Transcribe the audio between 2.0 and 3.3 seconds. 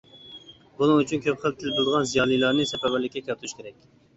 زىيالىيلارنى سەپەرۋەرلىككە